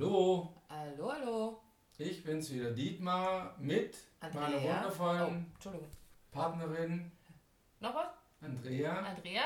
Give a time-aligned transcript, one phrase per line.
[0.00, 1.60] Hallo, Hallo, hallo.
[1.98, 3.96] ich bin's wieder, Dietmar, mit
[4.32, 4.76] meiner Andrea.
[4.76, 5.70] wundervollen Oh.
[6.30, 7.10] Partnerin
[7.80, 8.06] Noch was?
[8.40, 9.42] Andrea Andrea,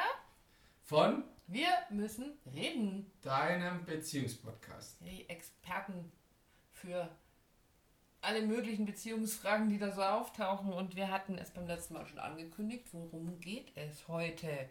[0.82, 3.10] von wir müssen reden.
[3.22, 4.98] deinem Beziehungspodcast.
[5.00, 6.12] Die Experten
[6.70, 7.08] für
[8.20, 10.70] alle möglichen Beziehungsfragen, die da so auftauchen.
[10.74, 12.88] Und wir hatten es beim letzten Mal schon angekündigt.
[12.92, 14.68] Worum geht es heute?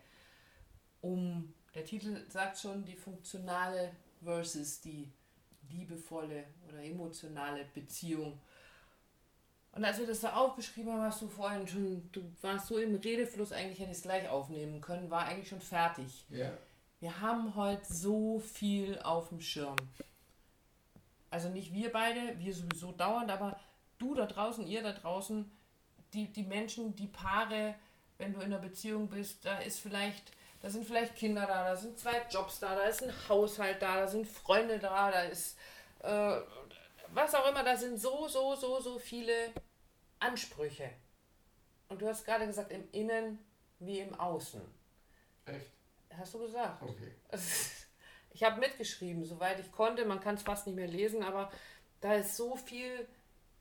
[1.02, 3.92] Um, der Titel sagt schon, die funktionale
[4.24, 5.12] versus die
[5.72, 8.40] liebevolle oder emotionale Beziehung.
[9.74, 12.96] Und als wir das da aufgeschrieben haben, hast du vorhin schon, du warst so im
[12.96, 16.26] Redefluss, eigentlich hätte ich es gleich aufnehmen können, war eigentlich schon fertig.
[16.30, 16.52] Ja,
[17.00, 19.78] Wir haben heute so viel auf dem Schirm.
[21.30, 23.58] Also nicht wir beide, wir sowieso dauernd, aber
[23.98, 25.50] du da draußen, ihr da draußen,
[26.14, 27.76] die, die Menschen, die Paare,
[28.18, 31.76] wenn du in einer Beziehung bist, da ist vielleicht, da sind vielleicht Kinder da, da
[31.76, 35.58] sind zwei Jobs da, da ist ein Haushalt da, da sind Freunde da, da ist
[36.00, 36.38] äh,
[37.14, 39.52] was auch immer, da sind so, so, so, so viele
[40.20, 40.90] Ansprüche.
[41.90, 43.40] Und du hast gerade gesagt, im Innen
[43.80, 44.62] wie im Außen.
[45.46, 45.72] echt?
[46.18, 46.82] Hast du gesagt?
[46.82, 47.16] Okay.
[48.34, 50.06] Ich habe mitgeschrieben, soweit ich konnte.
[50.06, 51.52] Man kann es fast nicht mehr lesen, aber
[52.00, 53.06] da ist so viel,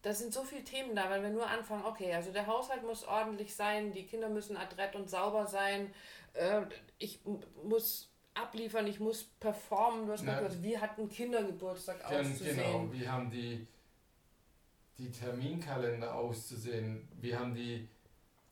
[0.02, 3.04] da sind so viele Themen da, weil wir nur anfangen, okay, also der Haushalt muss
[3.04, 5.92] ordentlich sein, die Kinder müssen adrett und sauber sein,
[6.34, 6.62] äh,
[6.98, 7.20] ich
[7.64, 10.06] muss abliefern, ich muss performen.
[10.06, 10.34] Du hast Ja.
[10.34, 12.56] gesagt, also wir hatten Kindergeburtstag Gen, auszusehen.
[12.56, 13.66] genau, wir haben die,
[14.98, 17.88] die Terminkalender auszusehen, wir haben die,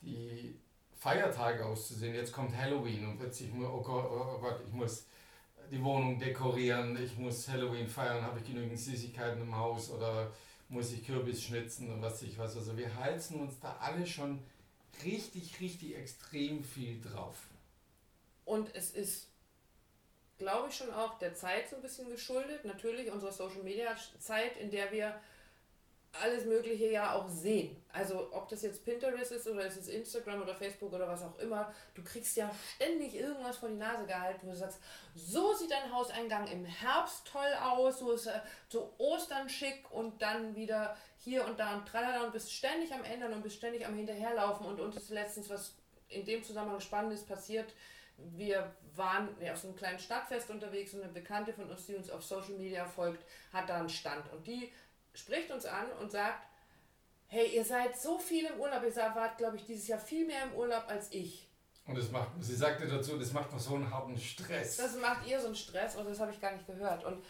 [0.03, 0.59] die
[0.97, 2.15] Feiertage auszusehen.
[2.15, 5.07] Jetzt kommt Halloween und plötzlich, oh Gott, oh Gott, ich muss
[5.71, 10.31] die Wohnung dekorieren, ich muss Halloween feiern, habe ich genügend Süßigkeiten im Haus oder
[10.69, 12.57] muss ich Kürbis schnitzen und was ich was.
[12.57, 14.43] Also wir heizen uns da alle schon
[15.05, 17.37] richtig, richtig extrem viel drauf.
[18.45, 19.29] Und es ist,
[20.39, 22.65] glaube ich, schon auch der Zeit so ein bisschen geschuldet.
[22.65, 25.21] Natürlich unserer Social Media Zeit, in der wir
[26.13, 27.77] alles Mögliche ja auch sehen.
[27.93, 31.39] Also ob das jetzt Pinterest ist oder es ist Instagram oder Facebook oder was auch
[31.39, 34.81] immer, du kriegst ja ständig irgendwas vor die Nase gehalten, wo du sagst,
[35.15, 40.21] so sieht dein Hauseingang im Herbst toll aus, so ist er zu Ostern schick und
[40.23, 43.87] dann wieder hier und da und tralala und bist ständig am Ändern und bist ständig
[43.87, 45.75] am Hinterherlaufen und uns ist letztens was
[46.09, 47.73] in dem Zusammenhang Spannendes passiert.
[48.17, 51.95] Wir waren ja, auf so einem kleinen Stadtfest unterwegs und eine Bekannte von uns, die
[51.95, 54.73] uns auf Social Media folgt, hat da einen Stand und die
[55.19, 56.47] spricht uns an und sagt,
[57.27, 60.45] hey, ihr seid so viel im Urlaub, ihr wart, glaube ich, dieses Jahr viel mehr
[60.45, 61.49] im Urlaub als ich.
[61.87, 64.77] Und das macht, sie sagte dazu, das macht mir so einen harten Stress.
[64.77, 67.05] Das macht ihr so einen Stress und das habe ich gar nicht gehört.
[67.05, 67.25] Und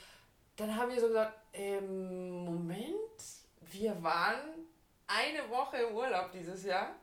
[0.56, 3.22] dann haben wir so gesagt, ähm, Moment,
[3.60, 4.66] wir waren
[5.06, 6.97] eine Woche im Urlaub dieses Jahr.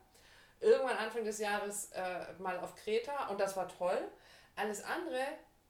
[0.60, 4.00] Irgendwann Anfang des Jahres äh, mal auf Kreta und das war toll.
[4.56, 5.22] Alles andere,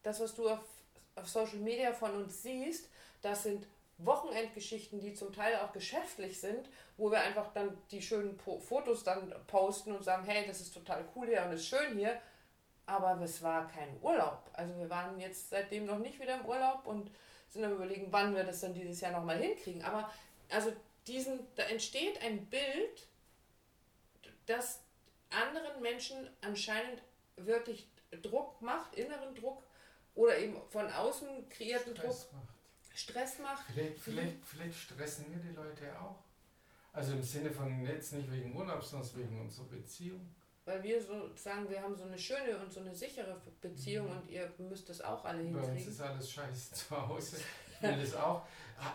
[0.03, 0.59] das, was du auf,
[1.15, 2.89] auf Social Media von uns siehst,
[3.21, 3.67] das sind
[3.97, 9.03] Wochenendgeschichten, die zum Teil auch geschäftlich sind, wo wir einfach dann die schönen po Fotos
[9.03, 12.19] dann posten und sagen, hey, das ist total cool hier und ist schön hier.
[12.85, 14.50] Aber es war kein Urlaub.
[14.53, 17.09] Also wir waren jetzt seitdem noch nicht wieder im Urlaub und
[17.50, 19.83] sind am überlegen, wann wir das dann dieses Jahr nochmal hinkriegen.
[19.83, 20.12] Aber
[20.50, 20.72] also
[21.07, 23.07] diesen, da entsteht ein Bild,
[24.45, 24.81] das
[25.29, 27.01] anderen Menschen anscheinend
[27.38, 27.88] wirklich
[28.22, 29.63] Druck macht, inneren Druck
[30.13, 32.54] oder eben von außen kreierten Druck, Stress macht.
[32.95, 33.66] Stress macht.
[33.73, 36.16] Vielleicht, vielleicht, vielleicht stressen wir die Leute auch.
[36.94, 40.33] Also im Sinne von jetzt nicht wegen Urlaub, sondern wegen unserer Beziehung.
[40.63, 44.17] Weil wir so sagen, wir haben so eine schöne und so eine sichere Beziehung Mhm.
[44.17, 45.91] und ihr müsst das auch alle Bei uns hinkriegen.
[45.91, 47.38] ist alles scheiße zu Hause.
[47.75, 48.44] Ich will das auch.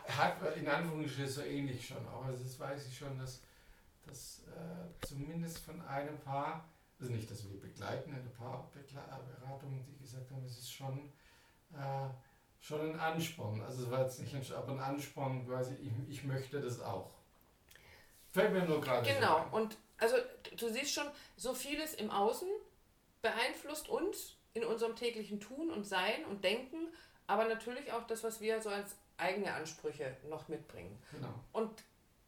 [0.08, 2.04] Hat in Anführungsstrichen so ähnlich schon.
[2.08, 3.40] Aber das weiß ich schon, dass,
[4.06, 6.64] dass äh, zumindest von einem Paar,
[6.98, 10.98] also nicht, dass wir begleiten, eine Paarberatung, die gesagt haben, es ist schon,
[11.74, 12.08] äh,
[12.60, 13.62] schon ein Ansporn.
[13.62, 17.10] Also es war jetzt nicht ein, aber ein Ansporn quasi, ich, ich möchte das auch.
[18.32, 19.52] Fällt mir nur gerade so Genau, ein.
[19.52, 20.16] und also
[20.56, 21.06] du siehst schon,
[21.36, 22.48] so vieles im Außen
[23.22, 26.88] beeinflusst uns in unserem täglichen Tun und Sein und Denken,
[27.26, 30.98] aber natürlich auch das, was wir so als eigene Ansprüche noch mitbringen.
[31.12, 31.34] Genau.
[31.52, 31.70] Und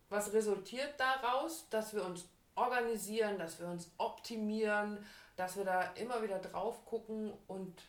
[0.08, 5.04] was resultiert daraus, dass wir uns organisieren, dass wir uns optimieren,
[5.36, 7.82] dass wir da immer wieder drauf gucken und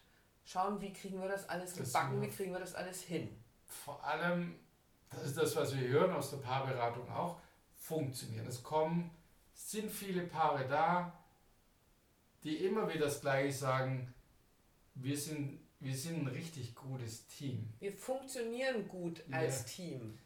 [0.46, 3.30] schauen, wie kriegen wir das alles Das gebacken, wie kriegen wir das alles hin.
[3.66, 4.56] vor allem,
[5.10, 7.40] das ist das, was wir hören aus der Paarberatung auch,
[7.76, 8.46] funktionieren.
[8.48, 9.10] Es kommen,
[9.54, 11.14] sind viele Paare da,
[12.44, 14.14] die immer wieder das Gleiche sagen,
[14.96, 17.74] wir sind, wir sind ein richtig gutes Team.
[17.80, 19.38] Wir funktionieren gut Ja.
[19.38, 20.18] als Team.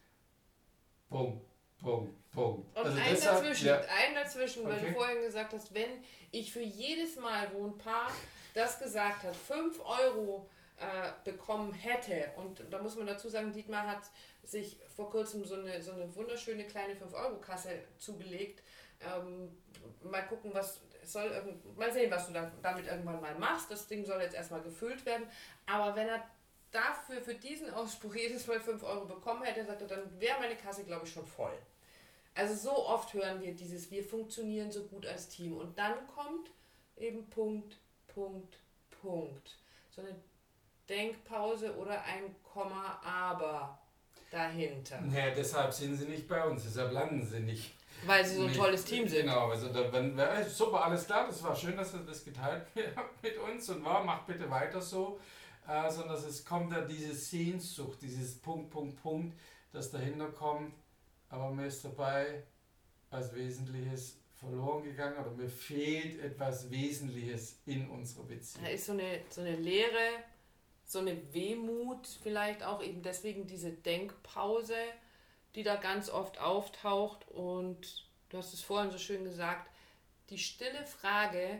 [1.09, 1.45] Punkt,
[1.81, 2.77] Punkt, Punkt.
[2.77, 4.87] Und Also ein deshalb, dazwischen, ja, ein dazwischen, weil Okay.
[4.87, 8.11] du vorhin gesagt hast, wenn ich für jedes Mal, wo ein Paar
[8.53, 12.31] das gesagt hat, 5 Euro äh, bekommen hätte.
[12.35, 14.01] Und da muss man dazu sagen, Dietmar hat
[14.43, 18.63] sich vor kurzem so eine, so eine wunderschöne kleine 5-Euro-Kasse zugelegt.
[19.01, 19.55] Ähm,
[20.01, 21.29] mal gucken, was soll
[21.75, 23.69] mal sehen, was du dann damit irgendwann mal machst.
[23.71, 25.27] Das Ding soll jetzt erstmal gefüllt werden.
[25.65, 26.23] Aber wenn er
[26.77, 30.55] dafür für diesen Ausspruch jedes Mal 5 Euro bekommen hätte, sagt er, dann wäre meine
[30.55, 31.57] Kasse, glaube ich, schon voll.
[32.35, 35.57] Also so oft hören wir dieses, wir funktionieren so gut als Team.
[35.57, 36.51] Und dann kommt
[36.95, 37.77] eben Punkt,
[38.13, 38.59] Punkt,
[39.01, 39.55] Punkt.
[39.89, 40.15] So eine
[40.87, 43.79] Denkpause oder ein Komma, aber
[44.29, 45.01] dahinter.
[45.01, 47.73] Naja, deshalb sind sie nicht bei uns, deshalb landen sie nicht.
[48.05, 49.21] Weil sie so ein tolles Team sind.
[49.21, 50.15] Genau, also da, wenn,
[50.47, 54.03] super, alles klar, das war schön, dass ihr das geteilt habt mit uns und war,
[54.03, 55.19] macht bitte weiter so.
[55.67, 59.37] Äh, sondern es kommt ja diese Sehnsucht, dieses Punkt, Punkt, Punkt,
[59.73, 60.73] das dahinter kommt,
[61.29, 62.43] aber mir ist dabei
[63.09, 68.63] als Wesentliches verloren gegangen oder mir fehlt etwas Wesentliches in unserer Beziehung.
[68.63, 70.23] Da ist so eine, so eine Leere,
[70.85, 74.75] so eine Wehmut, vielleicht auch eben deswegen diese Denkpause,
[75.55, 77.27] die da ganz oft auftaucht.
[77.29, 79.69] Und du hast es vorhin so schön gesagt,
[80.29, 81.59] die stille Frage,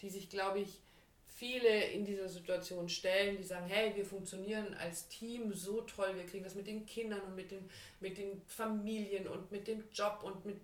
[0.00, 0.80] die sich, glaube ich,
[1.36, 6.26] viele in dieser Situation stellen, die sagen, hey, wir funktionieren als Team so toll, wir
[6.26, 10.20] kriegen das mit den Kindern und mit den, mit den Familien und mit dem Job
[10.22, 10.60] und mit,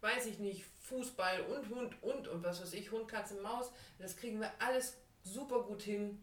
[0.00, 4.16] weiß ich nicht, Fußball und Hund und und was weiß ich, Hund, Katze, Maus, das
[4.16, 6.22] kriegen wir alles super gut hin.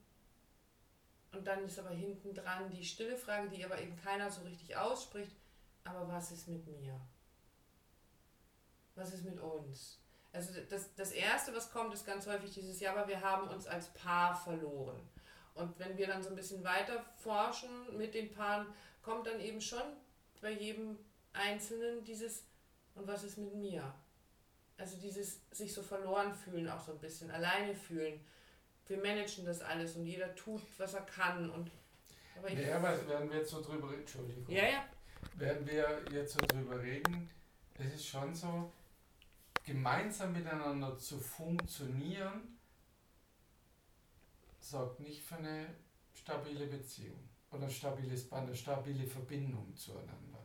[1.33, 4.75] Und dann ist aber hinten dran die stille Frage, die aber eben keiner so richtig
[4.75, 5.35] ausspricht,
[5.83, 6.99] aber was ist mit mir?
[8.95, 9.99] Was ist mit uns?
[10.33, 13.65] Also das, das Erste, was kommt, ist ganz häufig dieses Jahr, aber wir haben uns
[13.65, 14.99] als Paar verloren.
[15.55, 18.67] Und wenn wir dann so ein bisschen weiter forschen mit den Paaren,
[19.01, 19.81] kommt dann eben schon
[20.41, 20.97] bei jedem
[21.33, 22.43] Einzelnen dieses,
[22.93, 23.93] und was ist mit mir?
[24.77, 28.23] Also dieses sich so verloren fühlen, auch so ein bisschen, alleine fühlen.
[28.87, 31.49] Wir managen das alles und jeder tut, was er kann.
[31.49, 31.71] Und,
[32.37, 34.45] aber ich, ja, aber werden wir jetzt so drüber reden, Entschuldigung.
[34.47, 34.85] Ja, ja.
[35.35, 37.29] Werden wir jetzt so drüber reden,
[37.79, 38.71] es ist schon so,
[39.67, 42.57] gemeinsam miteinander zu funktionieren,
[44.59, 45.67] sorgt nicht für eine
[46.13, 47.19] stabile Beziehung
[47.51, 50.39] oder ein stabiles Band, eine stabile Verbindung zueinander.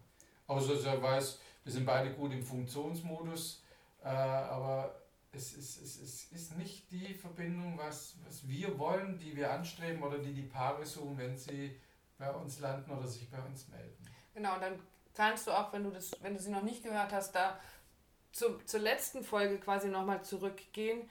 [0.48, 3.62] Außer er weiß, wir sind beide gut im Funktionsmodus,
[4.02, 9.36] äh, aber es ist, es, es ist nicht die Verbindung, was, was wir wollen, die
[9.36, 11.80] wir anstreben oder die die Paare suchen, wenn sie
[12.18, 14.04] bei uns landen oder sich bei uns melden.
[14.34, 14.80] Genau, und dann
[15.14, 17.60] kannst du auch, wenn du das, wenn du sie noch nicht gehört hast, da
[18.32, 21.08] zu, zur letzten Folge quasi nochmal zurückgehen.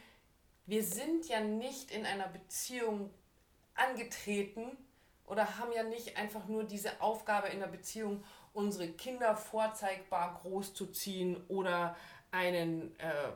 [0.65, 3.11] Wir sind ja nicht in einer Beziehung
[3.75, 4.77] angetreten
[5.25, 8.23] oder haben ja nicht einfach nur diese Aufgabe in der Beziehung,
[8.53, 11.95] unsere Kinder vorzeigbar groß zu ziehen oder
[12.31, 13.31] einen äh,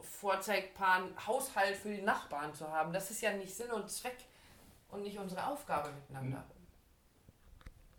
[0.00, 2.92] vorzeigbaren Haushalt für die Nachbarn zu haben.
[2.92, 4.16] Das ist ja nicht Sinn und Zweck
[4.88, 6.44] und nicht unsere Aufgabe miteinander.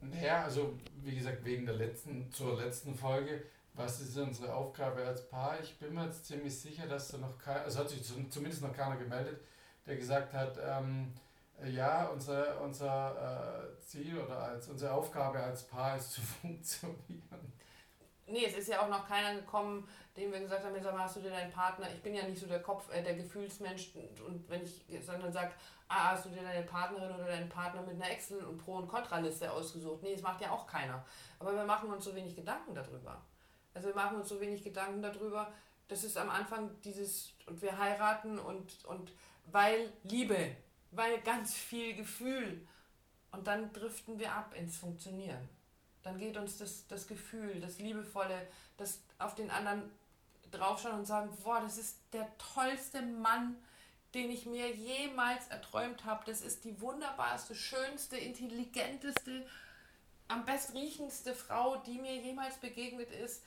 [0.01, 5.27] Naja, also wie gesagt, wegen der letzten, zur letzten Folge was ist unsere Aufgabe als
[5.27, 5.59] Paar?
[5.59, 8.73] Ich bin mir jetzt ziemlich sicher, dass da noch keiner, also hat sich zumindest noch
[8.73, 9.41] keiner gemeldet,
[9.85, 11.13] der gesagt hat, ähm,
[11.65, 17.53] ja, unser, unser äh, Ziel oder als unsere Aufgabe als Paar ist zu funktionieren.
[18.25, 21.17] Nee, es ist ja auch noch keiner gekommen, dem wir gesagt haben, sag mal, hast
[21.17, 23.91] du dir deinen Partner, ich bin ja nicht so der Kopf, äh, der Gefühlsmensch
[24.25, 25.51] und wenn ich sondern sage,
[25.87, 28.87] ah, hast du dir deine Partnerin oder deinen Partner mit einer Excel- und Pro- und
[28.87, 30.03] Kontraliste ausgesucht?
[30.03, 31.03] Nee, das macht ja auch keiner.
[31.39, 33.21] Aber wir machen uns so wenig Gedanken darüber.
[33.73, 35.51] Also wir machen uns so wenig Gedanken darüber.
[35.87, 39.11] Das ist am Anfang dieses, und wir heiraten und, und
[39.45, 40.55] weil Liebe,
[40.91, 42.65] weil ganz viel Gefühl.
[43.31, 45.49] Und dann driften wir ab ins Funktionieren.
[46.03, 49.89] Dann geht uns das, das Gefühl, das Liebevolle, das auf den anderen
[50.51, 53.55] draufschauen und sagen, boah, das ist der tollste Mann,
[54.13, 56.23] den ich mir jemals erträumt habe.
[56.25, 59.47] Das ist die wunderbarste, schönste, intelligenteste,
[60.27, 63.41] am bestriechendste Frau, die mir jemals begegnet ist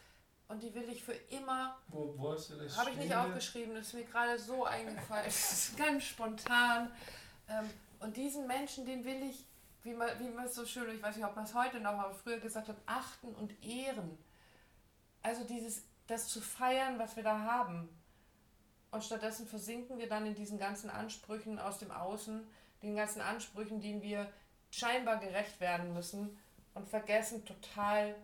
[0.48, 1.76] und die will ich für immer.
[1.88, 2.76] Wo, wo hast du das?
[2.76, 5.24] Habe ich nicht aufgeschrieben, das ist mir gerade so eingefallen.
[5.24, 6.90] das ist ganz spontan.
[7.48, 7.68] Ähm,
[8.00, 9.44] und diesen Menschen, den will ich,
[9.82, 11.92] wie man, wie man es so schön, ich weiß nicht, ob man es heute noch,
[11.92, 14.18] aber früher gesagt hat, achten und ehren.
[15.22, 17.88] Also dieses, das zu feiern, was wir da haben.
[18.90, 22.46] Und stattdessen versinken wir dann in diesen ganzen Ansprüchen aus dem Außen,
[22.82, 24.30] den ganzen Ansprüchen, denen wir
[24.70, 26.38] scheinbar gerecht werden müssen
[26.74, 28.14] und vergessen total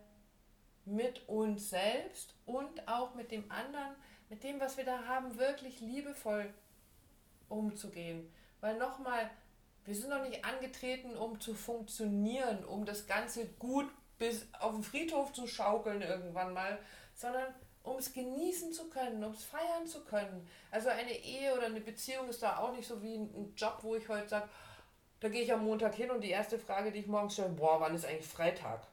[0.84, 3.94] mit uns selbst und auch mit dem anderen,
[4.28, 6.52] mit dem, was wir da haben, wirklich liebevoll
[7.48, 8.32] umzugehen.
[8.60, 9.30] Weil nochmal,
[9.84, 14.82] wir sind noch nicht angetreten, um zu funktionieren, um das Ganze gut bis auf den
[14.82, 16.78] Friedhof zu schaukeln irgendwann mal,
[17.14, 20.48] sondern um es genießen zu können, um es feiern zu können.
[20.70, 23.96] Also eine Ehe oder eine Beziehung ist da auch nicht so wie ein Job, wo
[23.96, 24.48] ich heute sage,
[25.20, 27.80] da gehe ich am Montag hin und die erste Frage, die ich morgens stelle, boah,
[27.80, 28.86] wann ist eigentlich Freitag?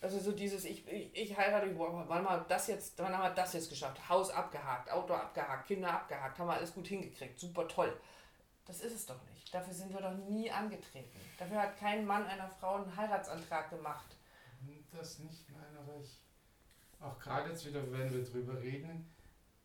[0.00, 3.22] Also so dieses, ich, ich, ich heirate, boah, wann haben wir das jetzt, wann haben
[3.22, 4.08] wir das jetzt geschafft?
[4.08, 7.94] Haus abgehakt, Auto abgehakt, Kinder abgehakt, haben wir alles gut hingekriegt, super toll.
[8.64, 9.52] Das ist es doch nicht.
[9.52, 11.20] Dafür sind wir doch nie angetreten.
[11.38, 14.16] Dafür hat kein Mann einer Frau einen Heiratsantrag gemacht.
[14.92, 16.22] Das nicht, nein, aber ich,
[17.00, 19.12] auch gerade jetzt wieder, wenn wir drüber reden,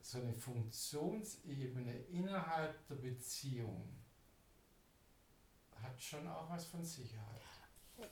[0.01, 3.89] so eine Funktionsebene innerhalb der Beziehung
[5.81, 7.41] hat schon auch was von Sicherheit.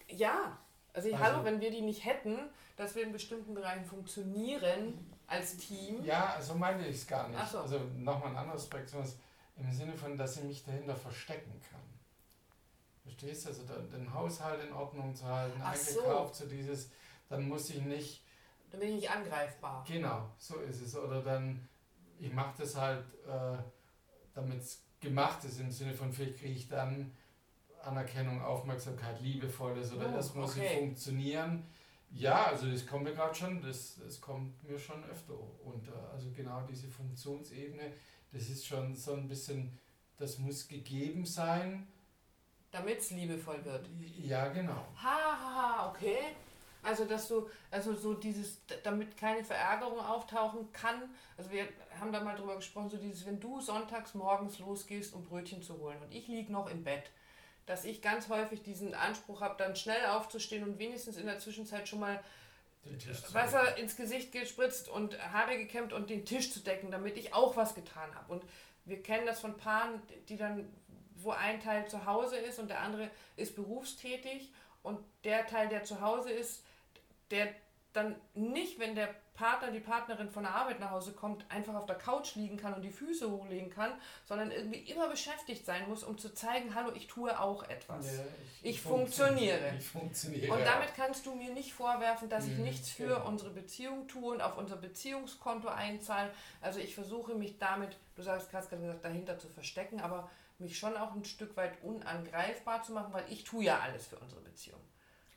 [0.08, 0.60] Ja,
[0.94, 2.38] also, also hallo, wenn wir die nicht hätten,
[2.76, 6.04] dass wir in bestimmten Bereichen funktionieren als Team.
[6.04, 7.48] Ja, so meine ich es gar nicht.
[7.48, 7.60] So.
[7.60, 8.94] Also nochmal ein anderes Aspekt,
[9.58, 11.82] im Sinne von, dass ich mich dahinter verstecken kann.
[13.04, 13.50] Verstehst du?
[13.50, 16.44] Also den Haushalt in Ordnung zu halten, eingekauft so.
[16.44, 16.90] zu dieses,
[17.30, 18.24] dann muss ich nicht.
[18.72, 19.84] Dann bin ich nicht angreifbar.
[19.88, 20.96] Genau, so ist es.
[20.96, 21.68] Oder dann,
[22.20, 23.58] ich mache das halt, äh,
[24.34, 27.12] damit es gemacht ist, im Sinne von, vielleicht kriege ich dann
[27.84, 30.80] Anerkennung, Aufmerksamkeit, liebevolles oder oh, das muss okay.
[30.80, 31.66] funktionieren.
[32.12, 36.12] Ja, also das kommt mir gerade schon, das, das kommt mir schon öfter unter.
[36.12, 37.92] Also genau diese Funktionsebene,
[38.32, 39.78] das ist schon so ein bisschen,
[40.18, 41.88] das muss gegeben sein.
[42.72, 43.90] Damit es liebevoll wird.
[44.18, 44.88] Ja, genau.
[44.96, 46.36] Ha, ha, ha, okay.
[46.84, 51.04] Also, dass du, also so dieses, damit keine Verärgerung auftauchen kann.
[51.38, 51.68] Also, wir
[52.00, 55.78] haben da mal drüber gesprochen, so dieses, wenn du sonntags morgens losgehst, um Brötchen zu
[55.80, 57.12] holen und ich liege noch im Bett,
[57.66, 61.88] dass ich ganz häufig diesen Anspruch habe, dann schnell aufzustehen und wenigstens in der Zwischenzeit
[61.88, 62.20] schon mal
[63.32, 67.56] Wasser ins Gesicht gespritzt und Haare gekämmt und den Tisch zu decken, damit ich auch
[67.56, 68.34] was getan habe.
[68.34, 68.44] Und
[68.84, 70.70] wir kennen das von Paaren, die dann,
[71.16, 74.52] wo ein Teil zu Hause ist und der andere ist berufstätig
[74.82, 76.64] und der Teil, der zu Hause ist,
[77.32, 77.48] der
[77.94, 81.88] dann nicht, wenn der Partner, die Partnerin von der Arbeit nach Hause kommt, einfach auf
[81.88, 83.92] der Couch liegen kann und die Füße hochlegen kann,
[84.26, 88.06] sondern irgendwie immer beschäftigt sein muss, um zu zeigen, hallo, ich tue auch etwas.
[88.06, 88.24] Ja,
[88.62, 89.74] ich, ich, funktioniere.
[89.78, 90.54] Ich funktioniere.
[90.54, 93.28] Und damit kannst du mir nicht vorwerfen, dass ich mhm, nichts für genau.
[93.28, 96.32] unsere Beziehung tue und auf unser Beziehungskonto einzahle.
[96.62, 100.96] Also ich versuche mich damit, du sagst, gerade gesagt, dahinter zu verstecken, aber mich schon
[100.96, 104.80] auch ein Stück weit unangreifbar zu machen, weil ich tue ja alles für unsere Beziehung.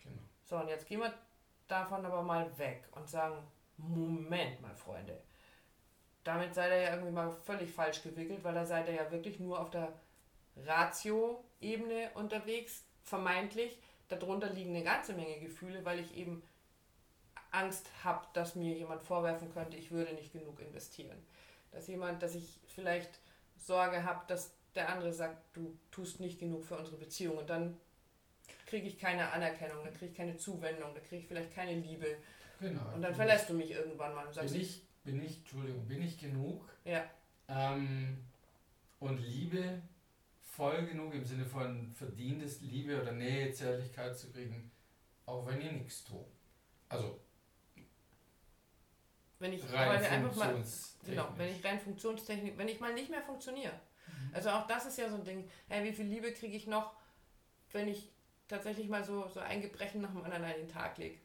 [0.02, 0.20] Genau.
[0.44, 1.14] So, und jetzt gehen wir
[1.68, 3.36] davon aber mal weg und sagen,
[3.76, 5.20] Moment mal, Freunde.
[6.24, 9.38] Damit seid ihr ja irgendwie mal völlig falsch gewickelt, weil da seid ihr ja wirklich
[9.38, 9.92] nur auf der
[10.56, 13.78] Ratio-Ebene unterwegs, vermeintlich.
[14.08, 16.42] Darunter liegen eine ganze Menge Gefühle, weil ich eben
[17.50, 21.16] Angst habe, dass mir jemand vorwerfen könnte, ich würde nicht genug investieren.
[21.70, 23.20] Dass jemand, dass ich vielleicht
[23.56, 27.78] Sorge habe, dass der andere sagt, du tust nicht genug für unsere Beziehung und dann
[28.66, 32.16] kriege ich keine Anerkennung, dann kriege ich keine Zuwendung, dann kriege ich vielleicht keine Liebe.
[32.60, 32.94] Genau.
[32.94, 36.02] Und dann verlässt du mich irgendwann mal und sagst, bin ich, bin ich, Entschuldigung, bin
[36.02, 36.68] ich genug?
[36.84, 37.04] Ja.
[37.48, 38.18] Ähm,
[38.98, 39.80] und Liebe
[40.40, 44.70] voll genug im Sinne von verdientes Liebe oder Nähe, Zärtlichkeit zu kriegen,
[45.26, 46.24] auch wenn ich nichts tue.
[46.88, 47.20] Also
[49.38, 50.64] wenn ich rein einfach mal,
[51.04, 53.72] genau, wenn ich rein Funktionstechnik, wenn ich mal nicht mehr funktioniere.
[54.06, 54.34] Mhm.
[54.34, 55.48] Also auch das ist ja so ein Ding.
[55.68, 56.94] Hey, wie viel Liebe kriege ich noch,
[57.72, 58.08] wenn ich
[58.48, 61.18] tatsächlich mal so, so ein Gebrechen nach dem anderen an den Tag lege?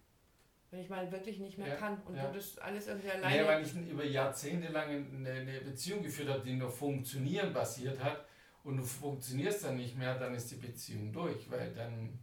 [0.71, 2.27] wenn ich mal wirklich nicht mehr ja, kann und ja.
[2.27, 3.37] du das alles irgendwie alleine.
[3.37, 8.01] Ja, weil ich über Jahrzehnte lang eine, eine Beziehung geführt habe, die nur Funktionieren basiert
[8.01, 8.25] hat
[8.63, 12.17] und du funktionierst dann nicht mehr, dann ist die Beziehung durch, weil dann,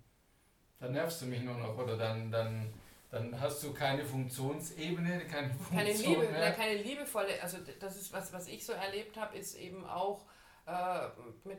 [0.78, 2.72] dann nervst du mich nur noch oder dann, dann,
[3.10, 6.52] dann hast du keine Funktionsebene, keine Funktion keine Liebe, mehr.
[6.52, 10.24] keine liebevolle, also das ist was, was ich so erlebt habe, ist eben auch
[10.66, 11.06] äh,
[11.44, 11.58] mit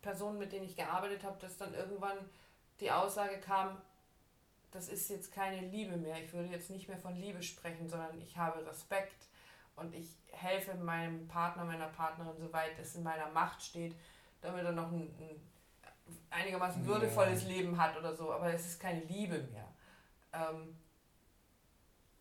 [0.00, 2.16] Personen, mit denen ich gearbeitet habe, dass dann irgendwann
[2.80, 3.80] die Aussage kam,
[4.70, 6.22] das ist jetzt keine Liebe mehr.
[6.22, 9.26] Ich würde jetzt nicht mehr von Liebe sprechen, sondern ich habe Respekt
[9.76, 13.94] und ich helfe meinem Partner, meiner Partnerin, soweit es in meiner Macht steht,
[14.40, 15.40] damit er noch ein, ein
[16.30, 17.48] einigermaßen würdevolles ja.
[17.48, 18.32] Leben hat oder so.
[18.32, 19.68] Aber es ist keine Liebe mehr.
[20.32, 20.76] Ähm,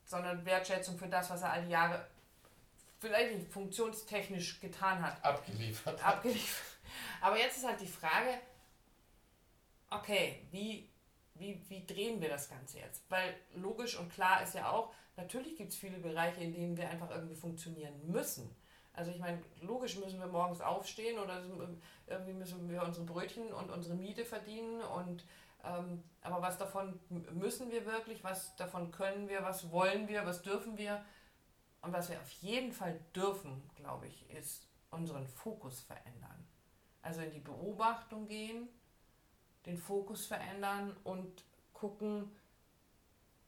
[0.06, 2.08] sondern Wertschätzung für das, was er all die Jahre
[3.00, 5.24] vielleicht nicht funktionstechnisch getan hat.
[5.24, 6.04] Abgeliefert.
[6.04, 6.78] Abgeliefert.
[7.22, 8.40] Aber jetzt ist halt die Frage,
[9.90, 10.90] okay, wie
[11.40, 13.04] wie, wie drehen wir das Ganze jetzt?
[13.10, 16.90] Weil logisch und klar ist ja auch, natürlich gibt es viele Bereiche, in denen wir
[16.90, 18.56] einfach irgendwie funktionieren müssen.
[18.94, 21.44] Also ich meine, logisch müssen wir morgens aufstehen oder
[22.08, 25.24] irgendwie müssen wir unsere Brötchen und unsere Miete verdienen und
[25.64, 27.00] ähm, aber was davon
[27.32, 31.04] müssen wir wirklich, was davon können wir, was wollen wir, was dürfen wir
[31.82, 36.48] und was wir auf jeden Fall dürfen, glaube ich, ist unseren Fokus verändern.
[37.02, 38.68] Also in die Beobachtung gehen,
[39.68, 41.44] den Fokus verändern und
[41.74, 42.32] gucken,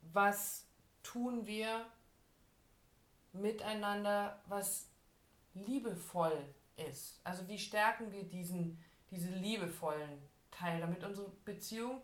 [0.02, 0.68] was
[1.02, 1.86] tun wir
[3.32, 4.90] miteinander, was
[5.54, 6.38] liebevoll
[6.76, 7.20] ist.
[7.24, 10.22] Also wie stärken wir diesen, diese liebevollen
[10.52, 12.02] Teil, damit unsere Beziehung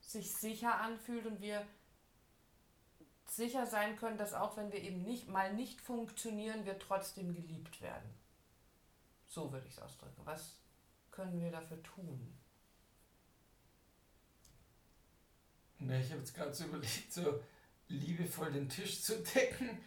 [0.00, 1.66] sich sicher anfühlt und wir
[3.28, 7.80] sicher sein können, dass auch wenn wir eben nicht mal nicht funktionieren, wir trotzdem geliebt
[7.80, 8.14] werden.
[9.26, 10.20] So würde ich es ausdrücken.
[10.24, 10.58] Was
[11.10, 12.38] können wir dafür tun?
[15.78, 17.40] Na, ich habe jetzt gerade so überlegt, so
[17.88, 19.78] liebevoll den Tisch zu decken,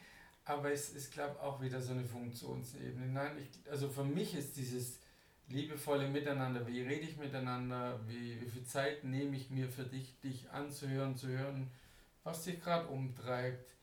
[0.45, 3.07] aber es ist, glaube ich, auch wieder so eine Funktionsebene.
[3.07, 4.99] Nein, ich, also für mich ist dieses
[5.47, 10.19] liebevolle Miteinander, wie rede ich miteinander, wie, wie viel Zeit nehme ich mir für dich,
[10.21, 11.69] dich anzuhören, zu hören,
[12.23, 13.73] was dich gerade umtreibt,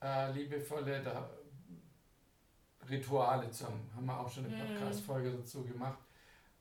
[0.00, 1.28] äh, liebevolle da,
[2.88, 4.68] Rituale zu haben, haben wir auch schon eine mhm.
[4.68, 5.98] Podcast-Folge dazu gemacht.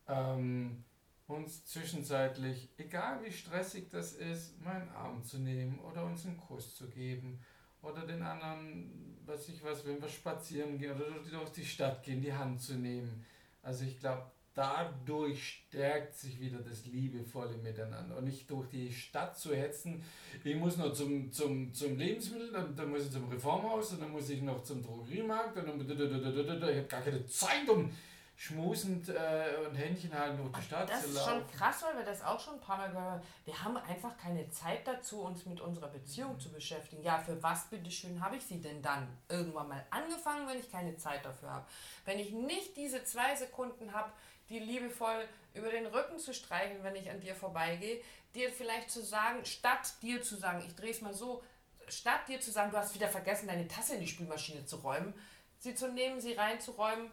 [0.07, 0.83] Ähm,
[1.27, 6.37] uns zwischenzeitlich, egal wie stressig das ist, mal einen Arm zu nehmen oder uns einen
[6.37, 7.39] Kuss zu geben
[7.81, 12.21] oder den anderen, weiß ich was, wenn wir spazieren gehen oder durch die Stadt gehen,
[12.21, 13.25] die Hand zu nehmen.
[13.61, 19.37] Also ich glaube, dadurch stärkt sich wieder das liebevolle Miteinander und nicht durch die Stadt
[19.37, 20.03] zu hetzen.
[20.43, 24.11] Ich muss noch zum, zum, zum Lebensmittel, dann, dann muss ich zum Reformhaus und dann
[24.11, 27.91] muss ich noch zum Drogeriemarkt und dann, ich habe gar keine Zeit, um
[28.39, 31.15] schmusend äh, und Händchen halten durch die Stadt das zu laufen.
[31.15, 33.21] Das ist schon krass, weil wir das auch schon ein paar Mal gehört haben.
[33.45, 36.39] Wir haben einfach keine Zeit dazu, uns mit unserer Beziehung mhm.
[36.39, 37.01] zu beschäftigen.
[37.01, 40.95] Ja, für was bitteschön habe ich sie denn dann irgendwann mal angefangen, wenn ich keine
[40.97, 41.65] Zeit dafür habe?
[42.05, 44.11] Wenn ich nicht diese zwei Sekunden habe,
[44.49, 48.01] die liebevoll über den Rücken zu streicheln, wenn ich an dir vorbeigehe,
[48.35, 51.43] dir vielleicht zu sagen, statt dir zu sagen, ich drehe es mal so,
[51.87, 55.15] statt dir zu sagen, du hast wieder vergessen, deine Tasse in die Spülmaschine zu räumen,
[55.57, 57.09] sie zu nehmen, sie reinzuräumen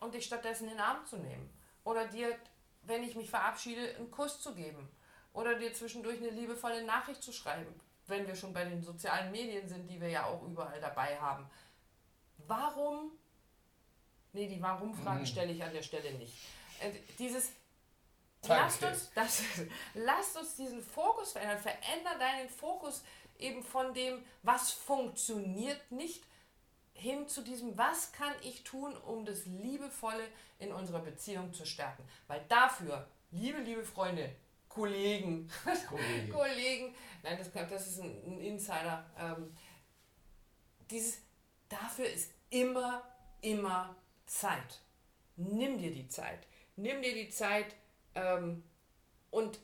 [0.00, 1.50] und dich stattdessen in den Arm zu nehmen.
[1.84, 2.36] Oder dir,
[2.82, 4.88] wenn ich mich verabschiede, einen Kuss zu geben.
[5.32, 9.68] Oder dir zwischendurch eine liebevolle Nachricht zu schreiben, wenn wir schon bei den sozialen Medien
[9.68, 11.48] sind, die wir ja auch überall dabei haben.
[12.46, 13.12] Warum?
[14.32, 15.26] Nee, die Warum-Fragen mhm.
[15.26, 16.36] stelle ich an der Stelle nicht.
[16.80, 17.52] Äh, dieses
[18.48, 19.42] Lasst uns, das,
[19.94, 21.58] lasst uns diesen Fokus verändern.
[21.58, 23.02] Veränder deinen Fokus
[23.38, 26.24] eben von dem, was funktioniert nicht,
[26.96, 30.26] hin zu diesem, was kann ich tun, um das Liebevolle
[30.58, 32.02] in unserer Beziehung zu stärken.
[32.26, 34.34] Weil dafür, liebe, liebe Freunde,
[34.68, 35.50] Kollegen,
[35.88, 36.94] Kollegen, Kollegen
[37.26, 39.54] nein, das, das ist ein, ein Insider, ähm,
[40.90, 41.18] dieses,
[41.68, 43.02] dafür ist immer,
[43.40, 44.80] immer Zeit.
[45.36, 46.46] Nimm dir die Zeit.
[46.76, 47.74] Nimm dir die Zeit
[48.14, 48.62] ähm,
[49.30, 49.58] und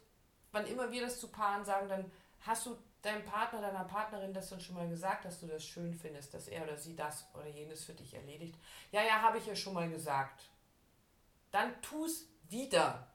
[0.51, 4.49] wann immer wir das zu Paaren sagen, dann hast du deinem Partner, deiner Partnerin das
[4.49, 7.49] dann schon mal gesagt, dass du das schön findest, dass er oder sie das oder
[7.49, 8.57] jenes für dich erledigt?
[8.93, 10.49] Ja, ja, habe ich ja schon mal gesagt.
[11.51, 13.09] Dann tu es wieder.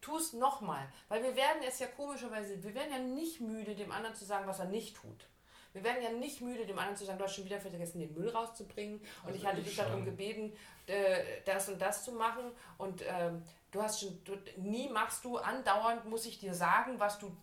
[0.00, 0.90] Tu es nochmal.
[1.08, 4.46] Weil wir werden es ja komischerweise, wir werden ja nicht müde, dem anderen zu sagen,
[4.46, 5.28] was er nicht tut.
[5.74, 8.14] Wir werden ja nicht müde, dem anderen zu sagen, du hast schon wieder vergessen, den
[8.14, 9.00] Müll rauszubringen.
[9.00, 10.52] Und also ich hatte ich dich darum gebeten,
[10.86, 12.52] äh, das und das zu machen.
[12.78, 17.18] Und ähm, du hast schon, du, nie machst du andauernd, muss ich dir sagen, was
[17.18, 17.36] du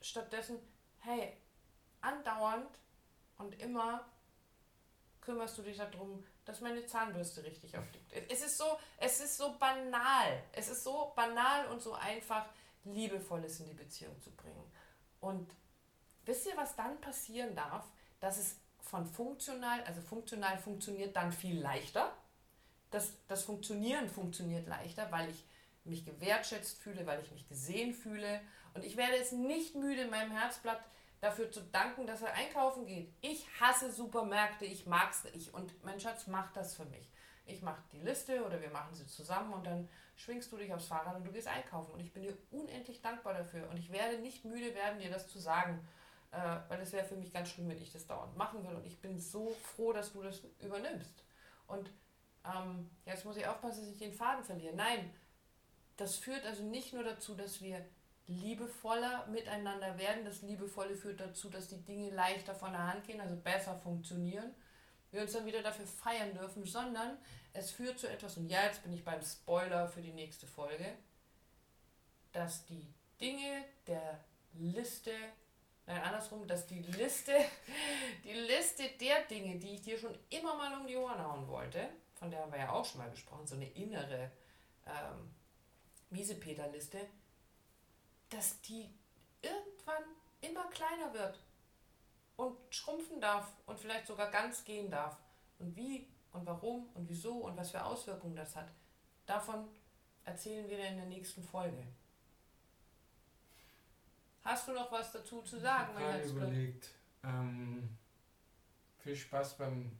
[0.00, 0.58] stattdessen
[1.06, 1.36] hey,
[2.00, 2.78] andauernd
[3.38, 4.04] und immer
[5.20, 8.12] kümmerst du dich darum, dass meine Zahnbürste richtig aufliegt.
[8.30, 10.42] Es ist so, es ist so banal.
[10.52, 12.46] Es ist so banal und so einfach,
[12.84, 14.72] Liebevolles in die Beziehung zu bringen.
[15.20, 15.50] Und
[16.24, 17.84] wisst ihr, was dann passieren darf?
[18.20, 22.16] Dass es von funktional, also funktional funktioniert dann viel leichter.
[22.90, 25.44] Das, das Funktionieren funktioniert leichter, weil ich
[25.86, 28.40] mich gewertschätzt fühle, weil ich mich gesehen fühle.
[28.74, 30.80] Und ich werde es nicht müde, in meinem Herzblatt
[31.20, 33.12] dafür zu danken, dass er einkaufen geht.
[33.20, 35.54] Ich hasse Supermärkte, ich mag es nicht.
[35.54, 37.10] Und mein Schatz macht das für mich.
[37.46, 40.86] Ich mache die Liste oder wir machen sie zusammen und dann schwingst du dich aufs
[40.86, 41.92] Fahrrad und du gehst einkaufen.
[41.92, 43.68] Und ich bin dir unendlich dankbar dafür.
[43.70, 45.86] Und ich werde nicht müde werden, dir das zu sagen,
[46.32, 48.74] äh, weil es wäre für mich ganz schlimm, wenn ich das dauernd machen will.
[48.74, 51.24] Und ich bin so froh, dass du das übernimmst.
[51.66, 51.90] Und
[52.44, 54.74] ähm, jetzt muss ich aufpassen, dass ich den Faden verliere.
[54.74, 55.12] Nein,
[55.96, 57.84] das führt also nicht nur dazu, dass wir
[58.26, 60.24] liebevoller miteinander werden.
[60.24, 64.54] Das Liebevolle führt dazu, dass die Dinge leichter von der Hand gehen, also besser funktionieren.
[65.12, 67.16] Wir uns dann wieder dafür feiern dürfen, sondern
[67.52, 70.92] es führt zu etwas, und ja, jetzt bin ich beim Spoiler für die nächste Folge,
[72.32, 74.20] dass die Dinge der
[74.54, 75.12] Liste,
[75.86, 77.32] nein, andersrum, dass die Liste,
[78.24, 81.88] die Liste der Dinge, die ich dir schon immer mal um die Ohren hauen wollte,
[82.14, 84.30] von der haben wir ja auch schon mal gesprochen, so eine innere
[84.86, 85.30] ähm,
[86.10, 86.98] Miesepeter-Liste,
[88.30, 88.88] dass die
[89.42, 90.04] irgendwann
[90.40, 91.40] immer kleiner wird
[92.36, 95.18] und schrumpfen darf und vielleicht sogar ganz gehen darf.
[95.58, 98.70] Und wie und warum und wieso und was für Auswirkungen das hat,
[99.24, 99.68] davon
[100.24, 101.86] erzählen wir in der nächsten Folge.
[104.42, 105.92] Hast du noch was dazu zu sagen?
[105.98, 106.90] Ich habe überlegt.
[107.24, 107.96] Ähm,
[108.98, 109.90] viel Spaß beim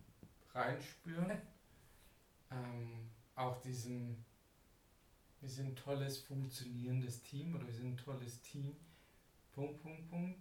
[0.54, 1.30] Reinspüren.
[2.50, 4.24] ähm, auch diesen
[5.46, 8.74] wir sind ein tolles, funktionierendes Team oder wir sind ein tolles Team.
[9.52, 10.40] Punkt, Punkt, Punkt.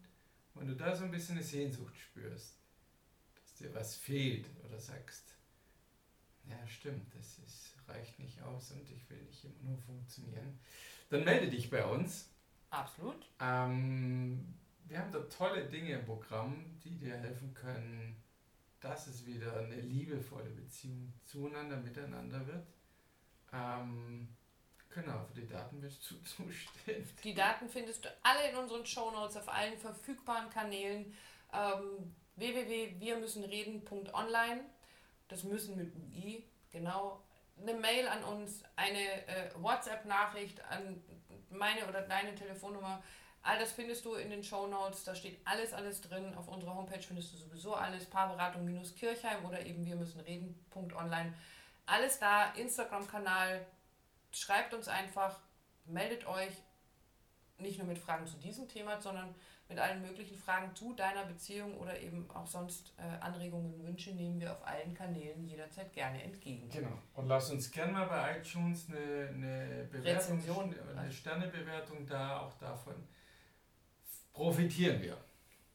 [0.55, 2.57] Wenn du da so ein bisschen eine Sehnsucht spürst,
[3.35, 5.35] dass dir was fehlt oder sagst,
[6.49, 10.57] ja stimmt, das ist, reicht nicht aus und ich will nicht immer nur funktionieren,
[11.11, 12.31] dann melde dich bei uns.
[12.71, 13.29] Absolut.
[13.39, 14.55] Ähm,
[14.87, 18.15] wir haben da tolle Dinge im Programm, die dir helfen können,
[18.79, 22.65] dass es wieder eine liebevolle Beziehung zueinander, miteinander wird.
[23.53, 24.29] Ähm,
[24.95, 27.07] genau, für die Daten wirst du zustehen.
[27.23, 31.13] Die Daten findest du alle in unseren Shownotes auf allen verfügbaren Kanälen.
[31.53, 34.61] Ähm, www.wirmüssenreden.online.
[35.27, 37.21] Das müssen mit UI, genau.
[37.61, 41.03] Eine Mail an uns, eine äh, WhatsApp-Nachricht an
[41.49, 43.03] meine oder deine Telefonnummer.
[43.41, 45.03] All das findest du in den Show Notes.
[45.03, 46.33] Da steht alles, alles drin.
[46.35, 48.05] Auf unserer Homepage findest du sowieso alles.
[48.07, 51.33] Paarberatung-Kirchheim oder eben wir müssen reden.online.
[51.85, 52.51] Alles da.
[52.53, 53.65] Instagram-Kanal.
[54.35, 55.39] Schreibt uns einfach.
[55.85, 56.51] Meldet euch.
[57.57, 59.33] Nicht nur mit Fragen zu diesem Thema, sondern
[59.69, 64.11] mit allen möglichen Fragen zu deiner Beziehung oder eben auch sonst äh, Anregungen und Wünsche
[64.11, 66.69] nehmen wir auf allen Kanälen jederzeit gerne entgegen.
[66.69, 66.99] Genau.
[67.13, 70.75] Und lass uns gerne mal bei iTunes eine, eine Bewertung, Rezension.
[70.97, 73.07] eine Sternebewertung da, auch davon
[74.33, 75.17] profitieren wir.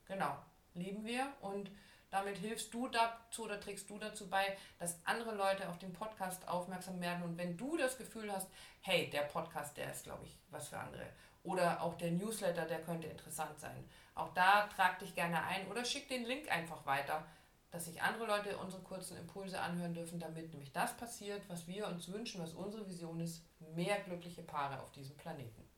[0.06, 0.36] Genau,
[0.74, 1.70] lieben wir und
[2.10, 6.46] damit hilfst du dazu oder trägst du dazu bei, dass andere Leute auf den Podcast
[6.48, 7.22] aufmerksam werden.
[7.22, 8.48] Und wenn du das Gefühl hast,
[8.80, 11.06] hey, der Podcast, der ist, glaube ich, was für andere.
[11.42, 13.88] Oder auch der Newsletter, der könnte interessant sein.
[14.14, 17.24] Auch da trag dich gerne ein oder schick den Link einfach weiter,
[17.70, 21.86] dass sich andere Leute unsere kurzen Impulse anhören dürfen, damit nämlich das passiert, was wir
[21.86, 23.44] uns wünschen, was unsere Vision ist,
[23.74, 25.68] mehr glückliche Paare auf diesem Planeten.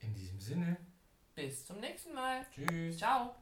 [0.00, 0.76] In diesem Sinne.
[1.34, 2.46] Bis zum nächsten Mal.
[2.54, 2.98] Tschüss.
[2.98, 3.34] Ciao.